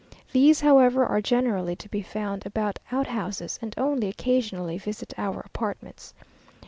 [0.31, 6.15] These, however, are generally to be found about outhouses, and only occasionally visit your apartments.